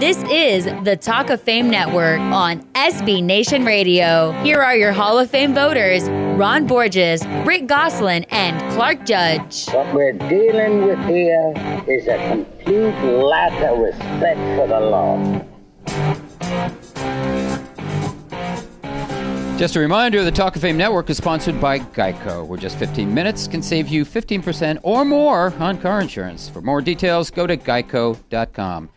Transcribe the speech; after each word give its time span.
This 0.00 0.22
is 0.24 0.64
the 0.82 0.96
Talk 1.00 1.30
of 1.30 1.40
Fame 1.40 1.70
Network 1.70 2.18
on 2.18 2.62
SB 2.72 3.22
Nation 3.22 3.64
Radio. 3.64 4.32
Here 4.42 4.60
are 4.60 4.76
your 4.76 4.90
Hall 4.90 5.20
of 5.20 5.30
Fame 5.30 5.54
voters 5.54 6.08
Ron 6.36 6.66
Borges, 6.66 7.24
Rick 7.46 7.68
Gosselin, 7.68 8.24
and 8.30 8.60
Clark 8.74 9.06
Judge. 9.06 9.66
What 9.68 9.94
we're 9.94 10.12
dealing 10.12 10.82
with 10.82 10.98
here 11.06 11.54
is 11.86 12.08
a 12.08 12.28
complete 12.28 12.92
lack 13.04 13.52
of 13.62 13.78
respect 13.78 14.40
for 14.58 14.66
the 14.66 14.80
law. 14.80 15.44
Just 19.56 19.76
a 19.76 19.80
reminder 19.80 20.24
the 20.24 20.32
Talk 20.32 20.56
of 20.56 20.62
Fame 20.62 20.76
Network 20.76 21.08
is 21.08 21.18
sponsored 21.18 21.60
by 21.60 21.78
Geico, 21.78 22.44
where 22.44 22.58
just 22.58 22.76
15 22.78 23.14
minutes 23.14 23.46
can 23.46 23.62
save 23.62 23.86
you 23.86 24.04
15% 24.04 24.80
or 24.82 25.04
more 25.04 25.54
on 25.60 25.78
car 25.78 26.00
insurance. 26.00 26.48
For 26.48 26.60
more 26.60 26.82
details, 26.82 27.30
go 27.30 27.46
to 27.46 27.56
geico.com. 27.56 28.90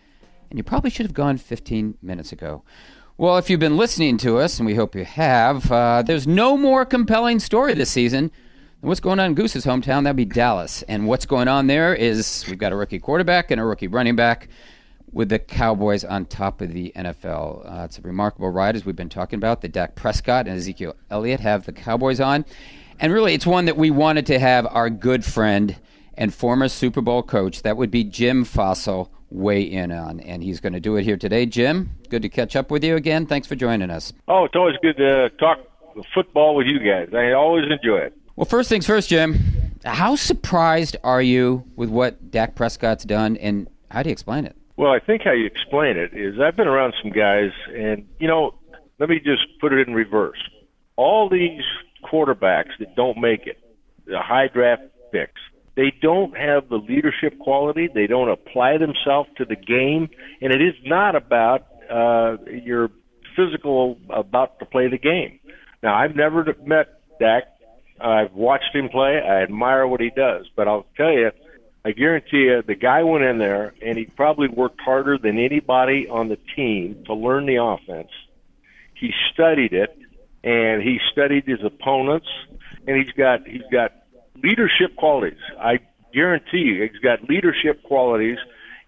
And 0.50 0.58
you 0.58 0.64
probably 0.64 0.90
should 0.90 1.06
have 1.06 1.14
gone 1.14 1.38
15 1.38 1.98
minutes 2.02 2.32
ago. 2.32 2.64
Well, 3.18 3.38
if 3.38 3.50
you've 3.50 3.60
been 3.60 3.78
listening 3.78 4.18
to 4.20 4.38
us, 4.38 4.60
and 4.60 4.66
we 4.66 4.76
hope 4.76 4.96
you 4.96 5.04
have, 5.04 5.72
uh, 5.72 6.04
there's 6.04 6.28
no 6.28 6.56
more 6.56 6.86
compelling 6.86 7.40
story 7.40 7.74
this 7.74 7.90
season 7.90 8.32
than 8.80 8.88
what's 8.88 9.00
going 9.00 9.20
on 9.20 9.28
in 9.28 9.34
Goose's 9.34 9.66
hometown. 9.66 10.04
That'd 10.04 10.16
be 10.16 10.26
Dallas. 10.26 10.84
And 10.84 11.08
what's 11.08 11.26
going 11.26 11.48
on 11.48 11.68
there 11.68 11.96
is 11.96 12.46
we've 12.48 12.60
got 12.60 12.72
a 12.72 12.76
rookie 12.76 13.00
quarterback 13.00 13.50
and 13.50 13.60
a 13.60 13.64
rookie 13.64 13.88
running 13.88 14.16
back 14.16 14.50
with 15.12 15.30
the 15.30 15.40
Cowboys 15.40 16.04
on 16.04 16.26
top 16.26 16.62
of 16.62 16.74
the 16.74 16.92
NFL. 16.96 17.66
Uh, 17.66 17.86
it's 17.86 17.98
a 17.98 18.02
remarkable 18.02 18.50
ride, 18.50 18.76
as 18.76 18.86
we've 18.86 18.96
been 18.96 19.10
talking 19.10 19.38
about. 19.38 19.62
The 19.62 19.68
Dak 19.68 19.96
Prescott 19.96 20.48
and 20.48 20.56
Ezekiel 20.56 20.96
Elliott 21.10 21.40
have 21.40 21.66
the 21.66 21.74
Cowboys 21.74 22.20
on. 22.20 22.46
And 23.00 23.12
really, 23.12 23.34
it's 23.34 23.46
one 23.46 23.66
that 23.66 23.78
we 23.78 23.90
wanted 23.90 24.26
to 24.28 24.40
have 24.40 24.68
our 24.68 24.90
good 24.90 25.26
friend 25.26 25.78
and 26.18 26.34
former 26.34 26.68
Super 26.68 27.02
Bowl 27.02 27.24
coach, 27.24 27.62
that 27.62 27.78
would 27.78 27.92
be 27.92 28.04
Jim 28.04 28.44
Fassel, 28.44 29.10
weigh 29.30 29.62
in 29.62 29.92
on. 29.92 30.20
And 30.20 30.44
he's 30.44 30.60
going 30.60 30.74
to 30.74 30.80
do 30.80 30.96
it 30.96 31.04
here 31.04 31.18
today. 31.18 31.46
Jim, 31.46 31.92
good 32.10 32.22
to 32.22 32.30
catch 32.30 32.56
up 32.56 32.72
with 32.72 32.84
you 32.84 32.96
again. 32.96 33.26
Thanks 33.26 33.48
for 33.48 33.56
joining 33.56 33.90
us. 33.90 34.14
Oh, 34.28 34.46
it's 34.46 34.56
always 34.56 34.76
good 34.82 34.98
to 34.98 35.30
talk 35.40 35.60
football 36.14 36.56
with 36.56 36.68
you 36.68 36.80
guys. 36.80 37.10
I 37.14 37.32
always 37.32 37.66
enjoy 37.70 37.98
it. 37.98 38.18
Well, 38.36 38.46
first 38.46 38.70
things 38.70 38.86
first, 38.86 39.10
Jim. 39.10 39.40
How 39.84 40.16
surprised 40.16 40.98
are 41.04 41.22
you 41.22 41.64
with 41.76 41.90
what 41.90 42.30
Dak 42.32 42.56
Prescott's 42.56 43.06
done, 43.06 43.38
and 43.38 43.68
how 43.90 44.04
do 44.04 44.10
you 44.10 44.14
explain 44.14 44.46
it? 44.46 44.56
Well, 44.76 44.92
I 44.92 45.00
think 45.00 45.24
how 45.24 45.32
you 45.32 45.46
explain 45.46 45.98
it 45.98 46.14
is 46.14 46.40
I've 46.40 46.56
been 46.56 46.68
around 46.68 46.94
some 47.02 47.12
guys, 47.12 47.52
and 47.76 48.08
you 48.20 48.28
know, 48.28 48.54
let 49.00 49.10
me 49.10 49.20
just 49.20 49.44
put 49.60 49.74
it 49.74 49.88
in 49.88 49.94
reverse. 49.94 50.38
All 50.98 51.30
these 51.30 51.64
quarterbacks 52.04 52.78
that 52.80 52.96
don't 52.96 53.18
make 53.18 53.48
it, 53.48 53.60
the 54.06 54.20
high 54.20 54.48
draft 54.48 54.84
picks, 55.12 55.42
they 55.78 55.94
don't 56.02 56.36
have 56.36 56.68
the 56.68 56.76
leadership 56.76 57.40
quality. 57.40 57.88
They 57.88 58.08
don't 58.08 58.30
apply 58.30 58.78
themselves 58.80 59.30
to 59.38 59.46
the 59.46 59.56
game, 59.56 60.10
and 60.42 60.52
it 60.52 60.62
is 60.62 60.76
not 60.84 61.16
about 61.16 61.68
uh, 61.90 62.38
your 62.52 62.92
physical 63.38 63.98
about 64.10 64.60
to 64.60 64.66
play 64.66 64.90
the 64.90 64.98
game. 64.98 65.40
Now, 65.82 65.96
I've 65.96 66.16
never 66.16 66.54
met 66.66 66.88
Dak. 67.20 67.44
I've 68.02 68.34
watched 68.34 68.76
him 68.76 68.90
play. 68.90 69.22
I 69.24 69.44
admire 69.44 69.88
what 69.88 70.02
he 70.02 70.10
does, 70.10 70.48
but 70.56 70.68
I'll 70.68 70.86
tell 70.98 71.12
you 71.12 71.32
I 71.88 71.92
guarantee 71.92 72.48
you, 72.50 72.62
the 72.68 72.76
guy 72.76 73.04
went 73.04 73.24
in 73.24 73.38
there 73.38 73.74
and 73.82 73.98
he 73.98 74.04
probably 74.04 74.50
worked 74.50 74.82
harder 74.82 75.18
than 75.18 75.40
anybody 75.40 76.06
on 76.10 76.28
the 76.28 76.38
team 76.54 77.02
to 77.06 77.14
learn 77.14 77.46
the 77.46 77.64
offense. 77.64 78.10
He 78.94 79.14
studied 79.32 79.72
it, 79.72 79.98
and 80.44 80.82
he 80.82 81.00
studied 81.14 81.46
his 81.48 81.64
opponents, 81.64 82.28
and 82.86 82.98
he's 82.98 83.14
got 83.14 83.48
he's 83.48 83.64
got 83.72 83.94
leadership 84.44 84.96
qualities. 84.98 85.40
I 85.60 85.80
guarantee 86.14 86.60
you, 86.60 86.84
he's 86.84 87.02
got 87.02 87.28
leadership 87.30 87.84
qualities, 87.84 88.38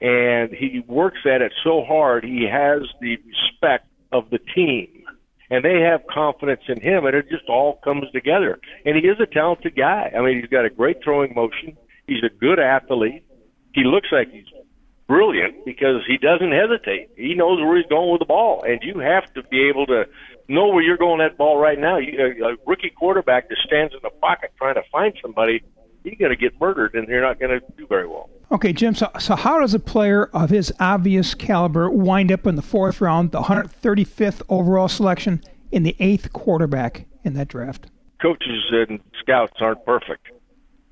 and 0.02 0.52
he 0.52 0.84
works 0.88 1.20
at 1.26 1.42
it 1.42 1.52
so 1.64 1.84
hard. 1.84 2.24
He 2.24 2.48
has 2.50 2.82
the 3.02 3.18
respect 3.18 3.88
of 4.12 4.30
the 4.30 4.40
team, 4.56 4.88
and 5.50 5.64
they 5.64 5.82
have 5.82 6.02
confidence 6.08 6.62
in 6.68 6.82
him, 6.82 7.06
and 7.06 7.16
it 7.16 7.30
just 7.30 7.48
all 7.50 7.80
comes 7.84 8.06
together. 8.14 8.60
And 8.86 8.96
he 8.96 9.08
is 9.08 9.20
a 9.20 9.26
talented 9.26 9.76
guy. 9.76 10.12
I 10.18 10.22
mean, 10.22 10.40
he's 10.40 10.50
got 10.50 10.66
a 10.66 10.70
great 10.70 11.04
throwing 11.04 11.34
motion. 11.36 11.78
He's 12.08 12.24
a 12.24 12.30
good 12.30 12.60
athlete. 12.60 13.24
He 13.74 13.84
looks 13.84 14.08
like 14.12 14.32
he's 14.32 14.46
brilliant 15.10 15.66
because 15.66 16.04
he 16.08 16.18
doesn't 16.18 16.52
hesitate. 16.52 17.10
He 17.18 17.34
knows 17.34 17.60
where 17.60 17.76
he's 17.76 17.88
going 17.88 18.12
with 18.12 18.20
the 18.20 18.26
ball, 18.26 18.64
and 18.64 18.80
you 18.84 19.00
have 19.00 19.26
to 19.34 19.44
be 19.44 19.68
able 19.68 19.88
to 19.88 20.06
know 20.48 20.68
where 20.68 20.84
you're 20.84 20.98
going 20.98 21.18
that 21.20 21.36
ball 21.36 21.58
right 21.58 21.80
now. 21.80 21.98
You, 21.98 22.38
a, 22.46 22.52
a 22.52 22.56
rookie 22.66 22.92
quarterback 22.92 23.50
that 23.50 23.58
stands 23.66 23.94
in 23.94 24.00
the 24.04 24.12
pocket 24.22 24.52
trying 24.58 24.76
to 24.76 24.84
find 24.92 25.14
somebody, 25.22 25.64
you're 26.04 26.16
going 26.16 26.30
to 26.30 26.38
get 26.38 26.54
murdered, 26.62 26.94
and 26.94 27.08
you're 27.08 27.24
not 27.24 27.40
going 27.40 27.60
to 27.60 27.66
do 27.76 27.88
very 27.88 28.08
well. 28.08 28.30
Okay, 28.52 28.72
Jim. 28.72 28.94
So, 28.94 29.10
so 29.20 29.36
how 29.36 29.60
does 29.60 29.74
a 29.74 29.80
player 29.80 30.26
of 30.28 30.52
his 30.52 30.72
obvious 30.80 31.34
caliber 31.34 31.90
wind 31.90 32.32
up 32.32 32.46
in 32.46 32.56
the 32.56 32.62
fourth 32.62 33.02
round, 33.02 33.32
the 33.32 33.42
135th 33.42 34.44
overall 34.48 34.88
selection, 34.88 35.42
in 35.72 35.84
the 35.84 35.96
eighth 36.00 36.32
quarterback 36.34 37.08
in 37.24 37.34
that 37.34 37.48
draft? 37.48 37.88
Coaches 38.22 38.72
and 38.72 39.00
scouts 39.20 39.54
aren't 39.60 39.84
perfect 39.86 40.30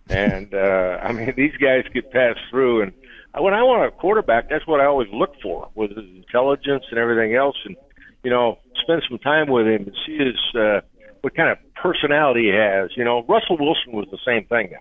and 0.10 0.54
uh, 0.54 1.00
I 1.02 1.12
mean, 1.12 1.34
these 1.36 1.56
guys 1.58 1.84
get 1.94 2.12
passed 2.12 2.40
through. 2.50 2.84
And 2.84 2.94
when 3.40 3.54
I 3.54 3.64
want 3.64 3.88
a 3.88 3.92
quarterback, 3.92 4.50
that's 4.50 4.66
what 4.68 4.80
I 4.80 4.86
always 4.86 5.10
look 5.12 5.32
for, 5.42 5.70
with 5.76 5.92
his 5.92 6.06
intelligence 6.16 6.84
and 6.90 7.00
everything 7.00 7.36
else. 7.36 7.56
And 7.66 7.76
you 8.24 8.32
know, 8.32 8.58
spend 8.82 9.04
some 9.10 9.20
time 9.20 9.50
with 9.50 9.68
him 9.68 9.84
and 9.84 9.96
see 10.06 10.18
his 10.18 10.38
uh, 10.60 10.82
what 11.22 11.36
kind 11.36 11.50
of 11.52 11.58
personality 11.76 12.52
he 12.52 12.56
has. 12.56 12.92
You 12.96 13.04
know, 13.04 13.24
Russell 13.28 13.58
Wilson 13.60 13.94
was 13.94 14.08
the 14.12 14.20
same 14.26 14.46
thing, 14.46 14.76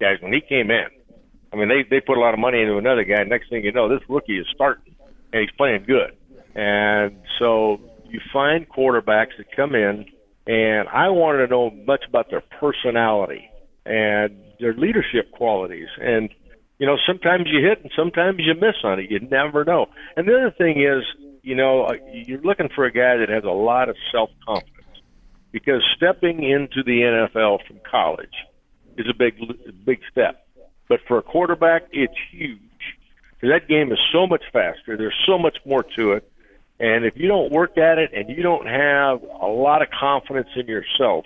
guys. 0.00 0.16
When 0.20 0.32
he 0.32 0.40
came 0.40 0.70
in, 0.70 0.88
I 1.52 1.56
mean, 1.56 1.68
they 1.68 1.84
they 1.88 2.00
put 2.00 2.16
a 2.16 2.20
lot 2.20 2.34
of 2.34 2.40
money 2.40 2.60
into 2.60 2.76
another 2.76 3.04
guy. 3.04 3.22
Next 3.24 3.50
thing 3.50 3.64
you 3.64 3.72
know, 3.72 3.88
this 3.88 4.02
rookie 4.08 4.38
is 4.38 4.46
starting 4.54 4.94
and 5.32 5.40
he's 5.42 5.50
playing 5.56 5.84
good. 5.86 6.16
And 6.54 7.18
so 7.38 7.78
you 8.08 8.20
find 8.32 8.68
quarterbacks 8.68 9.36
that 9.38 9.54
come 9.54 9.74
in, 9.74 10.06
and 10.46 10.88
I 10.88 11.10
wanted 11.10 11.46
to 11.46 11.48
know 11.48 11.70
much 11.70 12.04
about 12.08 12.30
their 12.30 12.42
personality 12.60 13.50
and 13.84 14.36
their 14.58 14.74
leadership 14.74 15.30
qualities. 15.32 15.88
And 16.00 16.30
you 16.78 16.86
know, 16.86 16.96
sometimes 17.06 17.46
you 17.46 17.64
hit 17.66 17.82
and 17.82 17.90
sometimes 17.96 18.38
you 18.38 18.54
miss 18.54 18.76
on 18.84 19.00
it. 19.00 19.10
You 19.10 19.20
never 19.20 19.64
know. 19.64 19.86
And 20.16 20.28
the 20.28 20.36
other 20.36 20.54
thing 20.56 20.82
is, 20.82 21.04
you 21.42 21.54
know, 21.54 21.84
uh, 21.84 21.94
you're 22.12 22.40
looking 22.40 22.68
for 22.74 22.84
a 22.84 22.92
guy 22.92 23.16
that 23.16 23.28
has 23.28 23.44
a 23.44 23.50
lot 23.50 23.88
of 23.88 23.96
self 24.12 24.30
confidence 24.46 24.74
because 25.50 25.82
stepping 25.96 26.44
into 26.44 26.82
the 26.84 27.00
NFL 27.00 27.66
from 27.66 27.80
college 27.88 28.34
is 28.96 29.06
a 29.08 29.14
big, 29.14 29.34
big 29.84 30.00
step. 30.10 30.46
But 30.88 31.00
for 31.06 31.18
a 31.18 31.22
quarterback, 31.22 31.84
it's 31.92 32.14
huge. 32.30 32.60
That 33.42 33.68
game 33.68 33.92
is 33.92 33.98
so 34.12 34.26
much 34.26 34.42
faster. 34.52 34.96
There's 34.96 35.14
so 35.26 35.38
much 35.38 35.58
more 35.64 35.84
to 35.96 36.12
it. 36.12 36.30
And 36.80 37.04
if 37.04 37.16
you 37.16 37.28
don't 37.28 37.50
work 37.50 37.76
at 37.76 37.98
it 37.98 38.10
and 38.14 38.28
you 38.28 38.42
don't 38.42 38.66
have 38.66 39.22
a 39.22 39.46
lot 39.46 39.82
of 39.82 39.88
confidence 39.90 40.48
in 40.54 40.66
yourself, 40.66 41.24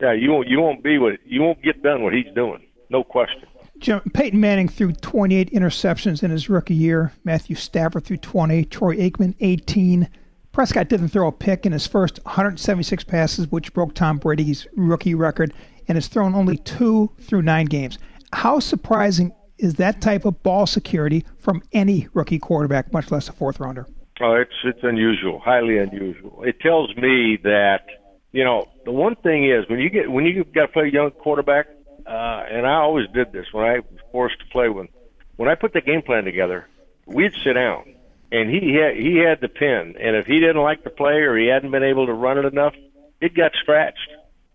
yeah, 0.00 0.12
you 0.12 0.30
won't 0.30 0.48
you 0.48 0.60
won't 0.60 0.82
be 0.82 0.98
what 0.98 1.14
you 1.26 1.42
won't 1.42 1.62
get 1.62 1.82
done 1.82 2.02
what 2.02 2.14
he's 2.14 2.32
doing. 2.34 2.64
No 2.88 3.04
question. 3.04 3.48
Jim, 3.80 4.00
Peyton 4.12 4.38
Manning 4.38 4.68
threw 4.68 4.92
28 4.92 5.50
interceptions 5.52 6.22
in 6.22 6.30
his 6.30 6.50
rookie 6.50 6.74
year. 6.74 7.12
Matthew 7.24 7.56
Stafford 7.56 8.04
threw 8.04 8.18
20. 8.18 8.66
Troy 8.66 8.96
Aikman 8.96 9.34
18. 9.40 10.08
Prescott 10.52 10.88
didn't 10.88 11.08
throw 11.08 11.28
a 11.28 11.32
pick 11.32 11.64
in 11.64 11.72
his 11.72 11.86
first 11.86 12.20
176 12.24 13.04
passes, 13.04 13.50
which 13.50 13.72
broke 13.72 13.94
Tom 13.94 14.18
Brady's 14.18 14.66
rookie 14.76 15.14
record, 15.14 15.54
and 15.88 15.96
has 15.96 16.08
thrown 16.08 16.34
only 16.34 16.58
two 16.58 17.10
through 17.20 17.42
nine 17.42 17.66
games. 17.66 17.98
How 18.32 18.60
surprising 18.60 19.32
is 19.58 19.74
that 19.74 20.00
type 20.00 20.26
of 20.26 20.42
ball 20.42 20.66
security 20.66 21.24
from 21.38 21.62
any 21.72 22.08
rookie 22.12 22.38
quarterback, 22.38 22.92
much 22.92 23.10
less 23.10 23.28
a 23.28 23.32
fourth 23.32 23.60
rounder? 23.60 23.86
Oh, 24.20 24.34
it's 24.34 24.52
it's 24.64 24.80
unusual, 24.82 25.38
highly 25.38 25.78
unusual. 25.78 26.42
It 26.44 26.60
tells 26.60 26.94
me 26.96 27.38
that 27.42 27.86
you 28.32 28.44
know, 28.44 28.64
the 28.84 28.92
one 28.92 29.16
thing 29.16 29.50
is 29.50 29.68
when 29.68 29.78
you 29.80 29.88
get 29.88 30.10
when 30.10 30.24
you 30.26 30.44
got 30.44 30.66
to 30.66 30.68
play 30.68 30.88
a 30.88 30.92
young 30.92 31.10
quarterback, 31.10 31.66
uh, 32.06 32.44
and 32.50 32.66
I 32.66 32.74
always 32.74 33.06
did 33.12 33.32
this 33.32 33.46
when 33.52 33.64
I 33.64 33.80
was 33.80 34.00
forced 34.12 34.38
to 34.40 34.46
play 34.46 34.68
when 34.68 34.88
when 35.36 35.48
I 35.48 35.54
put 35.54 35.72
the 35.72 35.80
game 35.80 36.02
plan 36.02 36.24
together, 36.24 36.66
we'd 37.06 37.32
sit 37.42 37.54
down 37.54 37.94
and 38.32 38.50
he 38.50 38.74
had 38.74 38.96
he 38.96 39.16
had 39.16 39.40
the 39.40 39.48
pin, 39.48 39.96
and 40.00 40.16
if 40.16 40.26
he 40.26 40.38
didn't 40.40 40.62
like 40.62 40.84
the 40.84 40.90
play 40.90 41.22
or 41.22 41.36
he 41.36 41.46
hadn't 41.46 41.70
been 41.70 41.82
able 41.82 42.06
to 42.06 42.12
run 42.12 42.38
it 42.38 42.44
enough, 42.44 42.74
it 43.20 43.34
got 43.34 43.52
scratched. 43.60 44.10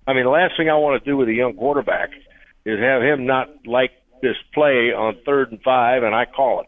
I 0.07 0.13
mean, 0.13 0.23
the 0.23 0.29
last 0.29 0.55
thing 0.57 0.69
I 0.69 0.75
want 0.75 1.03
to 1.03 1.09
do 1.09 1.17
with 1.17 1.27
a 1.29 1.33
young 1.33 1.55
quarterback 1.55 2.11
is 2.65 2.79
have 2.79 3.01
him 3.01 3.25
not 3.25 3.49
like 3.65 3.91
this 4.21 4.37
play 4.53 4.93
on 4.93 5.17
third 5.25 5.51
and 5.51 5.61
five, 5.61 6.03
and 6.03 6.15
I 6.15 6.25
call 6.25 6.61
it. 6.61 6.67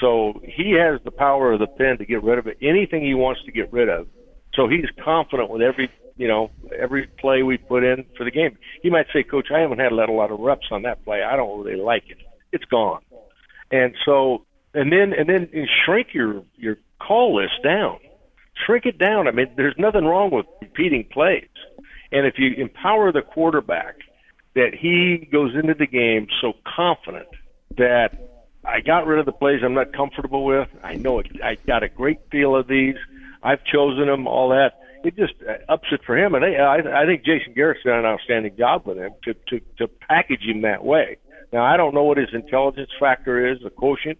So 0.00 0.40
he 0.42 0.72
has 0.72 1.00
the 1.04 1.10
power 1.10 1.52
of 1.52 1.60
the 1.60 1.66
pen 1.66 1.98
to 1.98 2.06
get 2.06 2.22
rid 2.22 2.38
of 2.38 2.46
it. 2.46 2.58
Anything 2.62 3.04
he 3.04 3.14
wants 3.14 3.42
to 3.44 3.52
get 3.52 3.72
rid 3.72 3.88
of. 3.88 4.08
So 4.54 4.66
he's 4.66 4.86
confident 5.04 5.50
with 5.50 5.62
every 5.62 5.90
you 6.20 6.28
know, 6.28 6.50
every 6.78 7.06
play 7.06 7.42
we 7.42 7.56
put 7.56 7.82
in 7.82 8.04
for 8.14 8.24
the 8.24 8.30
game. 8.30 8.58
He 8.82 8.90
might 8.90 9.06
say, 9.10 9.22
Coach, 9.22 9.46
I 9.50 9.60
haven't 9.60 9.78
had 9.78 9.90
a 9.90 9.94
lot 9.94 10.30
of 10.30 10.38
reps 10.38 10.66
on 10.70 10.82
that 10.82 11.02
play. 11.02 11.22
I 11.22 11.34
don't 11.34 11.64
really 11.64 11.80
like 11.80 12.10
it. 12.10 12.18
It's 12.52 12.66
gone. 12.66 13.00
And 13.70 13.94
so, 14.04 14.44
and 14.74 14.92
then, 14.92 15.14
and 15.14 15.26
then 15.30 15.48
shrink 15.82 16.08
your, 16.12 16.42
your 16.56 16.76
call 16.98 17.36
list 17.36 17.62
down. 17.64 18.00
Shrink 18.66 18.84
it 18.84 18.98
down. 18.98 19.28
I 19.28 19.30
mean, 19.30 19.46
there's 19.56 19.76
nothing 19.78 20.04
wrong 20.04 20.30
with 20.30 20.44
repeating 20.60 21.04
plays. 21.10 21.48
And 22.12 22.26
if 22.26 22.34
you 22.36 22.52
empower 22.52 23.12
the 23.12 23.22
quarterback 23.22 23.96
that 24.54 24.74
he 24.78 25.26
goes 25.32 25.54
into 25.54 25.72
the 25.72 25.86
game 25.86 26.26
so 26.42 26.52
confident 26.66 27.28
that 27.78 28.10
I 28.62 28.80
got 28.82 29.06
rid 29.06 29.20
of 29.20 29.24
the 29.24 29.32
plays 29.32 29.62
I'm 29.64 29.72
not 29.72 29.94
comfortable 29.94 30.44
with. 30.44 30.68
I 30.82 30.96
know 30.96 31.20
it, 31.20 31.28
I 31.42 31.54
got 31.54 31.82
a 31.82 31.88
great 31.88 32.18
feel 32.30 32.54
of 32.54 32.66
these. 32.66 32.96
I've 33.42 33.64
chosen 33.64 34.06
them, 34.06 34.26
all 34.26 34.50
that. 34.50 34.79
It 35.02 35.16
just 35.16 35.34
uh, 35.48 35.72
ups 35.72 35.88
it 35.92 36.00
for 36.04 36.16
him, 36.16 36.34
and 36.34 36.44
I, 36.44 37.02
I 37.02 37.06
think 37.06 37.24
Jason 37.24 37.54
Garrett's 37.54 37.80
done 37.84 38.00
an 38.00 38.04
outstanding 38.04 38.56
job 38.56 38.86
with 38.86 38.98
him 38.98 39.12
to 39.24 39.34
to 39.48 39.60
to 39.78 39.88
package 39.88 40.42
him 40.42 40.62
that 40.62 40.84
way. 40.84 41.16
Now 41.52 41.64
I 41.64 41.76
don't 41.76 41.94
know 41.94 42.04
what 42.04 42.18
his 42.18 42.28
intelligence 42.32 42.90
factor 42.98 43.50
is, 43.50 43.58
the 43.62 43.70
quotient. 43.70 44.18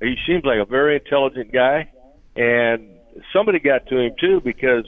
He 0.00 0.16
seems 0.26 0.44
like 0.44 0.58
a 0.60 0.64
very 0.64 0.96
intelligent 0.96 1.52
guy, 1.52 1.90
and 2.36 2.96
somebody 3.32 3.58
got 3.58 3.86
to 3.86 3.98
him 3.98 4.12
too 4.20 4.40
because 4.44 4.84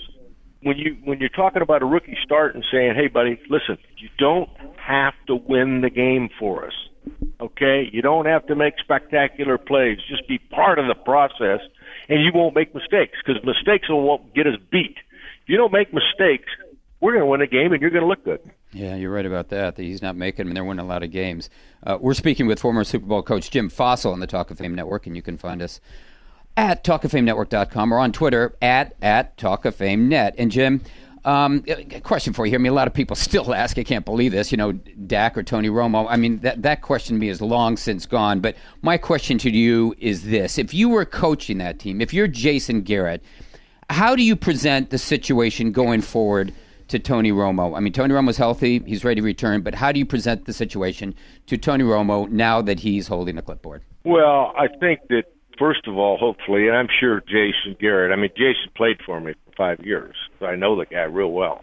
when 0.63 0.77
you 0.77 0.97
when 1.05 1.19
you're 1.19 1.29
talking 1.29 1.63
about 1.63 1.83
a 1.83 1.87
rookie 1.87 2.17
start 2.23 2.55
and 2.55 2.65
saying, 2.71 2.95
"Hey, 2.95 3.09
buddy, 3.09 3.41
listen, 3.49 3.79
you 3.97 4.09
don't 4.19 4.51
have 4.77 5.15
to 5.27 5.37
win 5.37 5.81
the 5.81 5.91
game 5.91 6.29
for 6.39 6.67
us. 6.67 6.75
Okay, 7.41 7.89
you 7.93 8.03
don't 8.03 8.27
have 8.27 8.47
to 8.47 8.55
make 8.55 8.75
spectacular 8.79 9.59
plays. 9.59 9.99
Just 10.09 10.29
be 10.29 10.39
part 10.39 10.79
of 10.79 10.87
the 10.87 10.95
process, 10.95 11.61
and 12.09 12.23
you 12.23 12.31
won't 12.33 12.55
make 12.55 12.75
mistakes 12.75 13.19
because 13.25 13.43
mistakes 13.45 13.89
will 13.89 14.25
get 14.35 14.47
us 14.47 14.55
beat. 14.71 14.97
If 15.43 15.49
you 15.49 15.57
don't 15.57 15.73
make 15.73 15.93
mistakes, 15.93 16.49
we're 17.01 17.13
going 17.13 17.23
to 17.23 17.27
win 17.27 17.41
a 17.41 17.47
game, 17.47 17.73
and 17.73 17.81
you're 17.81 17.91
going 17.91 18.03
to 18.03 18.09
look 18.09 18.25
good." 18.25 18.41
Yeah, 18.73 18.97
you're 18.97 19.13
right 19.13 19.27
about 19.27 19.49
that. 19.51 19.77
He's 19.77 20.01
not 20.01 20.17
making 20.17 20.39
them, 20.39 20.49
and 20.49 20.57
they're 20.57 20.65
winning 20.65 20.85
a 20.85 20.89
lot 20.89 21.03
of 21.03 21.11
games. 21.11 21.51
Uh, 21.85 21.99
we're 22.01 22.15
speaking 22.15 22.47
with 22.47 22.59
former 22.59 22.85
Super 22.85 23.07
Bowl 23.07 23.23
coach 23.23 23.51
Jim 23.51 23.69
Fassel 23.69 24.13
on 24.13 24.21
the 24.21 24.27
Talk 24.27 24.51
of 24.51 24.59
Fame 24.59 24.75
Network, 24.75 25.07
and 25.07 25.15
you 25.15 25.23
can 25.23 25.37
find 25.37 25.61
us 25.61 25.81
at 26.57 26.85
talkoffamenetwork.com 26.85 27.93
or 27.93 27.99
on 27.99 28.13
Twitter 28.13 28.55
at 28.63 28.95
at 29.03 29.37
talkoffamenet. 29.37 30.35
And 30.39 30.51
Jim, 30.51 30.83
um, 31.25 31.65
question 32.03 32.33
for 32.33 32.47
you. 32.47 32.55
I 32.55 32.59
mean, 32.59 32.73
a 32.73 32.75
lot 32.75 32.89
of 32.89 32.95
people 32.95 33.17
still 33.29 33.55
ask. 33.55 33.79
I 33.79 33.85
can't 33.85 34.05
believe 34.05 34.33
this. 34.33 34.51
You 34.51 34.59
know, 34.59 34.73
Dak 34.73 35.37
or 35.37 35.43
Tony 35.43 35.69
Romo. 35.69 36.07
I 36.09 36.17
mean, 36.17 36.39
that 36.41 36.63
that 36.63 36.83
question 36.83 37.17
to 37.17 37.21
me 37.21 37.29
is 37.29 37.41
long 37.41 37.77
since 37.77 38.07
gone. 38.07 38.41
But 38.41 38.57
my 38.81 38.97
question 38.97 39.39
to 39.39 39.51
you 39.51 39.95
is 39.99 40.25
this: 40.25 40.59
If 40.59 40.75
you 40.75 40.89
were 40.89 41.05
coaching 41.05 41.59
that 41.59 41.79
team, 41.79 42.01
if 42.01 42.13
you're 42.13 42.29
Jason 42.29 42.83
Garrett, 42.83 43.23
how 43.91 44.17
do 44.17 44.23
you 44.23 44.37
present 44.37 44.91
the 44.91 44.99
situation 44.99 45.73
going 45.73 46.01
forward? 46.01 46.53
To 46.89 46.99
Tony 46.99 47.33
Romo. 47.33 47.75
I 47.75 47.81
mean, 47.81 47.95
Tony 47.95 48.13
Romo's 48.13 48.37
healthy; 48.37 48.81
he's 48.81 49.03
ready 49.03 49.23
to 49.23 49.25
return. 49.25 49.63
But 49.63 49.75
how 49.75 49.93
do 49.93 49.99
you 49.99 50.05
present 50.05 50.45
the 50.45 50.53
situation 50.53 51.15
to 51.47 51.57
Tony 51.57 51.85
Romo 51.85 52.29
now 52.29 52.61
that 52.61 52.81
he's 52.81 53.09
holding 53.09 53.37
the 53.37 53.41
clipboard? 53.41 53.83
Well, 54.05 54.53
I 54.59 54.69
think 54.69 55.01
that 55.09 55.25
first 55.59 55.87
of 55.87 55.97
all, 55.97 56.19
hopefully, 56.19 56.67
and 56.69 56.77
I'm 56.77 56.89
sure 57.01 57.21
Jason 57.21 57.77
Garrett. 57.81 58.13
I 58.13 58.17
mean, 58.17 58.31
Jason 58.37 58.71
played 58.77 58.99
for 59.07 59.21
me 59.21 59.33
for 59.45 59.53
five 59.57 59.87
years, 59.87 60.15
so 60.39 60.47
I 60.47 60.57
know 60.57 60.77
the 60.77 60.85
guy 60.85 61.03
real 61.03 61.31
well. 61.33 61.63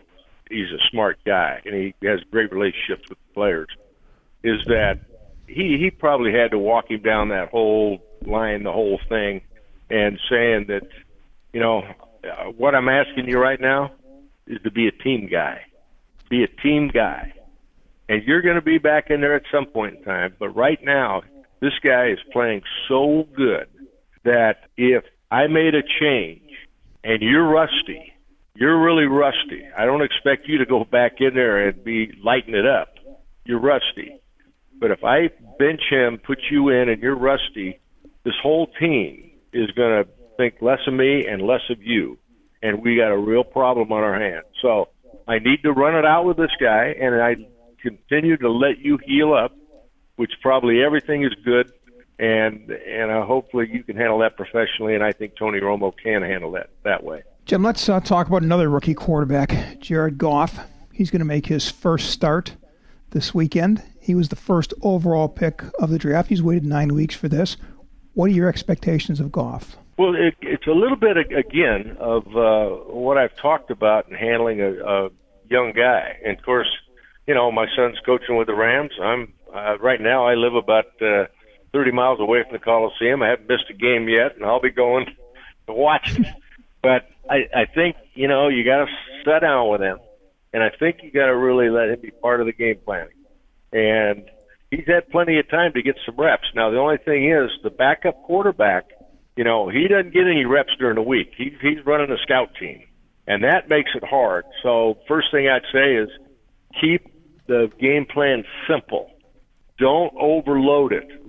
He's 0.49 0.71
a 0.71 0.81
smart 0.89 1.19
guy, 1.25 1.61
and 1.65 1.75
he 1.75 1.93
has 2.07 2.21
great 2.31 2.51
relationships 2.51 3.03
with 3.09 3.19
the 3.19 3.33
players. 3.33 3.67
Is 4.43 4.61
that 4.65 4.99
he 5.47 5.77
he 5.77 5.91
probably 5.91 6.31
had 6.31 6.51
to 6.51 6.57
walk 6.57 6.89
him 6.89 7.01
down 7.01 7.29
that 7.29 7.49
whole 7.49 7.99
line, 8.25 8.63
the 8.63 8.71
whole 8.71 8.99
thing, 9.09 9.41
and 9.89 10.19
saying 10.29 10.65
that, 10.69 10.87
you 11.53 11.59
know, 11.59 11.83
uh, 12.23 12.51
what 12.57 12.75
I'm 12.75 12.89
asking 12.89 13.27
you 13.27 13.39
right 13.39 13.59
now 13.59 13.91
is 14.47 14.61
to 14.63 14.71
be 14.71 14.87
a 14.87 14.91
team 14.91 15.29
guy, 15.31 15.61
be 16.29 16.43
a 16.43 16.61
team 16.61 16.89
guy, 16.93 17.33
and 18.07 18.23
you're 18.23 18.41
going 18.41 18.55
to 18.55 18.61
be 18.61 18.77
back 18.77 19.09
in 19.09 19.21
there 19.21 19.35
at 19.35 19.43
some 19.51 19.65
point 19.65 19.97
in 19.97 20.03
time. 20.03 20.35
But 20.39 20.49
right 20.49 20.79
now, 20.83 21.21
this 21.61 21.73
guy 21.83 22.09
is 22.09 22.19
playing 22.31 22.61
so 22.87 23.27
good 23.35 23.67
that 24.23 24.69
if 24.77 25.03
I 25.31 25.47
made 25.47 25.75
a 25.75 25.83
change 25.99 26.49
and 27.03 27.21
you're 27.21 27.47
rusty, 27.47 28.13
you're 28.55 28.83
really 28.83 29.05
rusty. 29.05 29.63
I 29.77 29.85
don't 29.85 30.01
expect 30.01 30.47
you 30.47 30.57
to 30.57 30.65
go 30.65 30.83
back 30.83 31.21
in 31.21 31.33
there 31.33 31.67
and 31.67 31.83
be 31.83 32.11
lighting 32.23 32.55
it 32.55 32.65
up. 32.65 32.95
You're 33.45 33.61
rusty. 33.61 34.19
But 34.79 34.91
if 34.91 35.03
I 35.03 35.29
bench 35.57 35.81
him, 35.89 36.17
put 36.17 36.39
you 36.49 36.69
in, 36.69 36.89
and 36.89 37.01
you're 37.01 37.15
rusty, 37.15 37.79
this 38.23 38.33
whole 38.41 38.67
team 38.79 39.31
is 39.53 39.71
going 39.71 40.03
to 40.03 40.09
think 40.39 40.61
less 40.61 40.79
of 40.87 40.93
me 40.93 41.25
and 41.27 41.41
less 41.41 41.61
of 41.69 41.83
you. 41.83 42.17
And 42.63 42.81
we 42.81 42.95
got 42.95 43.11
a 43.11 43.17
real 43.17 43.43
problem 43.43 43.91
on 43.91 44.03
our 44.03 44.19
hands. 44.19 44.45
So 44.61 44.89
I 45.27 45.39
need 45.39 45.63
to 45.63 45.71
run 45.71 45.95
it 45.95 46.05
out 46.05 46.25
with 46.25 46.37
this 46.37 46.51
guy, 46.59 46.95
and 46.99 47.21
I 47.21 47.35
continue 47.81 48.37
to 48.37 48.49
let 48.49 48.79
you 48.79 48.97
heal 49.03 49.33
up, 49.33 49.55
which 50.15 50.31
probably 50.41 50.81
everything 50.81 51.23
is 51.23 51.33
good 51.43 51.71
and 52.19 52.69
and 52.69 53.09
uh, 53.09 53.25
hopefully 53.25 53.69
you 53.71 53.83
can 53.83 53.95
handle 53.95 54.19
that 54.19 54.35
professionally. 54.35 54.93
And 54.93 55.03
I 55.03 55.13
think 55.13 55.37
Tony 55.37 55.59
Romo 55.59 55.93
can 55.95 56.21
handle 56.21 56.51
that 56.51 56.69
that 56.83 57.03
way. 57.03 57.23
Jim, 57.45 57.63
let's 57.63 57.87
uh, 57.87 57.99
talk 58.01 58.27
about 58.27 58.43
another 58.43 58.69
rookie 58.69 58.93
quarterback, 58.93 59.79
Jared 59.79 60.17
Goff. 60.17 60.59
He's 60.93 61.09
going 61.09 61.19
to 61.21 61.25
make 61.25 61.47
his 61.47 61.71
first 61.71 62.09
start 62.09 62.57
this 63.11 63.33
weekend. 63.33 63.81
He 64.01 64.13
was 64.13 64.29
the 64.29 64.35
first 64.35 64.73
overall 64.81 65.29
pick 65.29 65.63
of 65.79 65.89
the 65.89 65.97
draft. 65.97 66.29
He's 66.29 66.43
waited 66.43 66.65
nine 66.65 66.93
weeks 66.93 67.15
for 67.15 67.29
this. 67.29 67.57
What 68.19 68.31
are 68.31 68.33
your 68.33 68.49
expectations 68.49 69.21
of 69.21 69.31
Goff? 69.31 69.77
Well, 69.97 70.13
it, 70.13 70.35
it's 70.41 70.67
a 70.67 70.73
little 70.73 70.97
bit 70.97 71.15
again 71.15 71.95
of 72.01 72.27
uh, 72.35 72.67
what 72.91 73.17
I've 73.17 73.33
talked 73.37 73.71
about 73.71 74.09
in 74.09 74.15
handling 74.17 74.59
a, 74.59 74.73
a 74.73 75.09
young 75.49 75.71
guy. 75.71 76.17
And 76.25 76.37
of 76.37 76.43
course, 76.43 76.67
you 77.27 77.33
know, 77.33 77.49
my 77.49 77.65
son's 77.77 77.97
coaching 78.05 78.35
with 78.35 78.47
the 78.47 78.55
Rams. 78.55 78.91
I'm 79.01 79.31
uh, 79.55 79.77
right 79.77 80.01
now. 80.01 80.27
I 80.27 80.33
live 80.33 80.53
about 80.53 80.87
uh, 81.01 81.27
30 81.71 81.91
miles 81.91 82.19
away 82.19 82.43
from 82.43 82.51
the 82.51 82.59
Coliseum. 82.59 83.23
I 83.23 83.29
haven't 83.29 83.47
missed 83.47 83.69
a 83.69 83.73
game 83.73 84.09
yet, 84.09 84.35
and 84.35 84.43
I'll 84.43 84.59
be 84.59 84.69
going 84.69 85.05
to 85.67 85.73
watch 85.73 86.19
it. 86.19 86.27
But 86.81 87.09
I, 87.29 87.47
I 87.53 87.65
think 87.73 87.95
you 88.15 88.27
know 88.27 88.49
you 88.49 88.65
got 88.65 88.85
to 88.85 88.87
sit 89.23 89.39
down 89.39 89.69
with 89.69 89.81
him, 89.81 89.97
and 90.53 90.61
I 90.61 90.71
think 90.77 91.03
you 91.03 91.11
got 91.11 91.27
to 91.27 91.35
really 91.35 91.69
let 91.69 91.89
him 91.89 92.01
be 92.01 92.11
part 92.11 92.41
of 92.41 92.47
the 92.47 92.53
game 92.53 92.79
planning. 92.85 93.15
And 93.71 94.29
he's 94.71 94.87
had 94.87 95.09
plenty 95.09 95.39
of 95.39 95.49
time 95.49 95.73
to 95.73 95.81
get 95.81 95.95
some 96.05 96.15
reps. 96.17 96.47
Now 96.55 96.69
the 96.69 96.77
only 96.77 96.97
thing 96.97 97.31
is 97.31 97.49
the 97.63 97.69
backup 97.69 98.23
quarterback. 98.23 98.89
You 99.35 99.43
know 99.43 99.69
he 99.69 99.87
doesn't 99.87 100.13
get 100.13 100.27
any 100.27 100.45
reps 100.45 100.73
during 100.79 100.95
the 100.95 101.01
week. 101.01 101.31
He, 101.37 101.55
he's 101.61 101.85
running 101.85 102.11
a 102.11 102.17
scout 102.23 102.49
team, 102.59 102.83
and 103.27 103.43
that 103.43 103.69
makes 103.69 103.91
it 103.95 104.03
hard. 104.03 104.45
So 104.63 104.97
first 105.07 105.27
thing 105.31 105.47
I'd 105.47 105.61
say 105.71 105.95
is 105.95 106.09
keep 106.79 107.07
the 107.47 107.69
game 107.79 108.05
plan 108.05 108.43
simple. 108.67 109.11
Don't 109.77 110.13
overload 110.19 110.91
it 110.91 111.19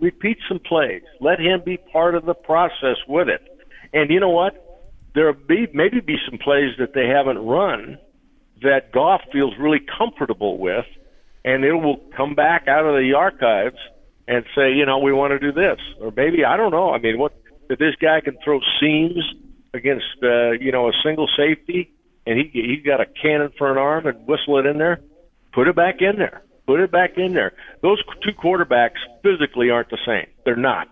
repeat 0.00 0.38
some 0.48 0.58
plays. 0.58 1.02
Let 1.20 1.40
him 1.40 1.62
be 1.64 1.76
part 1.76 2.14
of 2.14 2.24
the 2.24 2.34
process 2.34 2.96
with 3.08 3.28
it. 3.28 3.42
And 3.92 4.10
you 4.10 4.20
know 4.20 4.30
what? 4.30 4.62
There'll 5.14 5.34
be 5.34 5.66
maybe 5.72 6.00
be 6.00 6.16
some 6.28 6.38
plays 6.38 6.72
that 6.78 6.92
they 6.94 7.06
haven't 7.06 7.38
run 7.38 7.98
that 8.62 8.92
Goff 8.92 9.22
feels 9.32 9.54
really 9.58 9.80
comfortable 9.98 10.58
with, 10.58 10.84
and 11.56 11.64
it 11.64 11.72
will 11.72 11.96
come 12.14 12.34
back 12.34 12.68
out 12.68 12.84
of 12.84 12.94
the 12.96 13.14
archives 13.16 13.78
and 14.28 14.44
say, 14.54 14.74
you 14.74 14.84
know, 14.84 14.98
we 14.98 15.10
want 15.10 15.32
to 15.32 15.38
do 15.38 15.52
this, 15.52 15.78
or 16.00 16.12
maybe 16.14 16.44
I 16.44 16.56
don't 16.58 16.70
know. 16.70 16.90
I 16.90 16.98
mean, 16.98 17.18
what 17.18 17.32
if 17.70 17.78
this 17.78 17.94
guy 18.00 18.20
can 18.20 18.36
throw 18.44 18.60
seams 18.78 19.24
against 19.72 20.04
uh, 20.22 20.50
you 20.52 20.70
know 20.70 20.88
a 20.88 20.92
single 21.02 21.28
safety, 21.34 21.90
and 22.26 22.38
he 22.38 22.50
he's 22.52 22.84
got 22.84 23.00
a 23.00 23.06
cannon 23.06 23.52
for 23.56 23.72
an 23.72 23.78
arm 23.78 24.06
and 24.06 24.26
whistle 24.26 24.58
it 24.58 24.66
in 24.66 24.76
there, 24.76 25.00
put 25.52 25.66
it 25.66 25.74
back 25.74 25.96
in 26.00 26.18
there. 26.18 26.42
Put 26.66 26.80
it 26.80 26.90
back 26.90 27.16
in 27.16 27.32
there. 27.32 27.52
Those 27.80 28.02
two 28.22 28.32
quarterbacks 28.32 28.98
physically 29.22 29.70
aren't 29.70 29.88
the 29.88 29.98
same. 30.04 30.26
They're 30.44 30.56
not. 30.56 30.88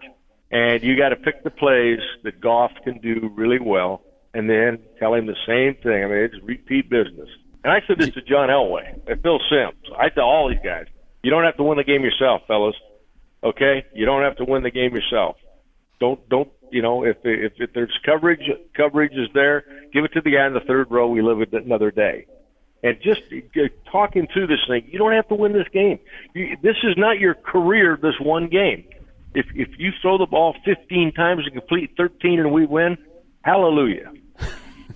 And 0.50 0.82
you 0.82 0.96
got 0.96 1.08
to 1.08 1.16
pick 1.16 1.42
the 1.42 1.50
plays 1.50 1.98
that 2.22 2.40
Goff 2.40 2.70
can 2.84 2.98
do 2.98 3.30
really 3.34 3.58
well, 3.58 4.02
and 4.32 4.48
then 4.48 4.78
tell 4.98 5.14
him 5.14 5.26
the 5.26 5.36
same 5.46 5.74
thing. 5.82 6.04
I 6.04 6.06
mean, 6.06 6.18
it's 6.18 6.42
repeat 6.42 6.88
business. 6.88 7.28
And 7.64 7.72
I 7.72 7.80
said 7.86 7.98
this 7.98 8.10
to 8.10 8.22
John 8.22 8.50
Elway 8.50 9.00
and 9.06 9.22
Phil 9.22 9.40
Simms. 9.50 9.90
I 9.98 10.10
tell 10.10 10.24
all 10.24 10.48
these 10.48 10.58
guys, 10.62 10.86
you 11.22 11.30
don't 11.30 11.44
have 11.44 11.56
to 11.56 11.62
win 11.62 11.78
the 11.78 11.84
game 11.84 12.02
yourself, 12.02 12.42
fellas. 12.46 12.76
Okay, 13.42 13.84
you 13.94 14.06
don't 14.06 14.22
have 14.22 14.36
to 14.36 14.44
win 14.44 14.62
the 14.62 14.70
game 14.70 14.94
yourself. 14.94 15.36
Don't 16.00 16.28
don't 16.28 16.50
you 16.70 16.82
know 16.82 17.04
if 17.04 17.16
if, 17.24 17.52
if 17.56 17.72
there's 17.72 17.96
coverage 18.04 18.42
coverage 18.76 19.12
is 19.12 19.28
there, 19.34 19.64
give 19.92 20.04
it 20.04 20.12
to 20.12 20.20
the 20.20 20.30
guy 20.30 20.46
in 20.46 20.54
the 20.54 20.60
third 20.60 20.90
row. 20.90 21.08
We 21.08 21.22
live 21.22 21.40
another 21.52 21.90
day 21.90 22.26
and 22.84 23.00
just 23.00 23.22
talking 23.90 24.28
through 24.32 24.46
this 24.46 24.60
thing, 24.68 24.86
you 24.86 24.98
don't 24.98 25.14
have 25.14 25.26
to 25.28 25.34
win 25.34 25.54
this 25.54 25.66
game. 25.72 25.98
You, 26.34 26.58
this 26.62 26.76
is 26.84 26.94
not 26.98 27.18
your 27.18 27.34
career. 27.34 27.98
This 28.00 28.14
one 28.20 28.48
game. 28.48 28.84
If 29.34 29.46
if 29.54 29.70
you 29.78 29.90
throw 30.02 30.18
the 30.18 30.26
ball 30.26 30.54
15 30.66 31.12
times 31.12 31.44
and 31.46 31.54
complete 31.54 31.92
13 31.96 32.40
and 32.40 32.52
we 32.52 32.66
win, 32.66 32.98
hallelujah. 33.40 34.12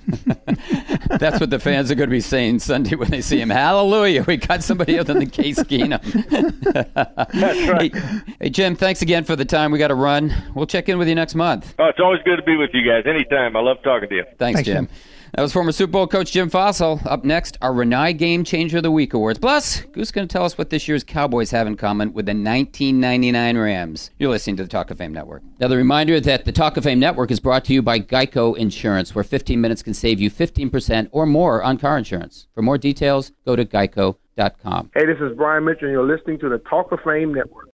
That's 1.19 1.41
what 1.41 1.51
the 1.51 1.59
fans 1.59 1.91
are 1.91 1.95
going 1.95 2.09
to 2.09 2.15
be 2.15 2.21
saying 2.21 2.61
Sunday 2.61 2.97
when 2.97 3.11
they 3.11 3.21
see 3.21 3.41
him. 3.41 3.51
Hallelujah! 3.51 4.25
We 4.27 4.37
got 4.37 4.63
somebody 4.63 4.99
other 4.99 5.15
than 5.15 5.29
Case 5.31 5.59
Keenum. 5.59 6.03
That's 7.33 7.69
right. 7.69 7.95
Hey, 7.95 8.21
hey, 8.41 8.51
Jim, 8.51 8.77
thanks 8.77 9.03
again 9.03 9.25
for 9.25 9.37
the 9.37 9.45
time. 9.45 9.71
We 9.71 9.79
got 9.79 9.89
to 9.89 9.95
run. 9.95 10.35
We'll 10.55 10.67
check 10.67 10.89
in 10.89 10.99
with 10.99 11.09
you 11.09 11.15
next 11.15 11.35
month. 11.35 11.75
Oh, 11.79 11.87
it's 11.87 12.01
always 12.01 12.21
good 12.25 12.37
to 12.37 12.43
be 12.43 12.57
with 12.57 12.71
you 12.73 12.89
guys. 12.89 13.05
Anytime. 13.07 13.57
I 13.57 13.61
love 13.61 13.79
talking 13.83 14.09
to 14.09 14.15
you. 14.15 14.25
Thanks, 14.39 14.59
Thanks, 14.59 14.63
Jim. 14.63 14.87
Jim. 14.87 14.95
That 15.35 15.43
was 15.43 15.53
former 15.53 15.73
Super 15.73 15.93
Bowl 15.93 16.07
coach 16.07 16.33
Jim 16.33 16.51
Fassel. 16.51 17.05
Up 17.05 17.25
next, 17.25 17.59
our 17.61 17.73
Renai 17.73 18.17
Game 18.17 18.45
Changer 18.45 18.79
of 18.79 18.83
the 18.83 18.91
Week 18.91 19.13
awards. 19.13 19.39
Plus, 19.39 19.83
Goose 19.93 20.11
going 20.11 20.27
to 20.27 20.33
tell 20.33 20.45
us 20.45 20.57
what 20.57 20.71
this 20.71 20.89
year's 20.89 21.05
Cowboys 21.05 21.51
have 21.51 21.67
in 21.67 21.77
common 21.77 22.13
with 22.15 22.27
the 22.27 22.31
1999 22.31 23.59
Rams. 23.59 24.11
You're 24.19 24.31
listening 24.31 24.57
to 24.57 24.63
the 24.63 24.69
Talk 24.69 24.91
of 24.91 24.99
Fame 24.99 25.13
Network. 25.13 25.43
Now, 25.61 25.69
the 25.69 25.77
reminder 25.77 26.19
that 26.21 26.45
the 26.45 26.53
Talk 26.53 26.77
of 26.77 26.85
Fame 26.85 26.99
Network 26.99 27.31
is 27.31 27.41
brought 27.41 27.65
to 27.67 27.75
you 27.75 27.83
by 27.83 28.01
Geico 28.01 28.57
Insurance, 28.57 29.15
where 29.15 29.25
15 29.25 29.61
minutes 29.61 29.83
can 29.83 29.95
save 29.95 30.21
you 30.21 30.31
15% 30.31 31.09
or 31.13 31.27
more 31.27 31.63
on 31.63 31.79
car 31.79 31.99
insurance. 31.99 32.47
For 32.55 32.63
more 32.63 32.79
details, 32.79 33.33
go 33.45 33.55
to 33.55 33.65
geico.com. 33.65 34.91
Hey, 34.95 35.05
this 35.05 35.19
is 35.21 35.37
Brian 35.37 35.65
Mitchell, 35.65 35.85
and 35.85 35.93
you're 35.93 36.07
listening 36.07 36.39
to 36.39 36.49
the 36.49 36.59
Talk 36.59 36.91
of 36.93 37.01
Fame 37.05 37.35
Network. 37.35 37.67